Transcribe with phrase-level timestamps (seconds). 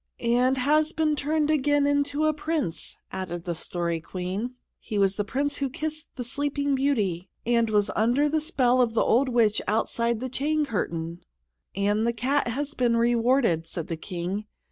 [0.23, 4.55] "And has been turned again into a prince!" added the Story Queen.
[4.79, 8.95] "He was the prince who kissed the Sleeping Beauty, and was under the spell of
[8.95, 11.21] the old witch outside the chain curtain."
[11.75, 14.45] "And the cat has been rewarded," said the King.